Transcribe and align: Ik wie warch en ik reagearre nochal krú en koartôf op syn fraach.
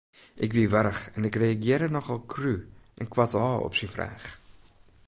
Ik 0.45 0.51
wie 0.53 0.69
warch 0.75 1.03
en 1.15 1.23
ik 1.29 1.35
reagearre 1.43 1.89
nochal 1.95 2.21
krú 2.33 2.55
en 2.99 3.07
koartôf 3.13 3.57
op 3.67 3.73
syn 3.77 3.93
fraach. 3.95 4.27